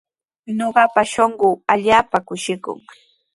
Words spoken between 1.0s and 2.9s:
shunquu allaapa kushikun.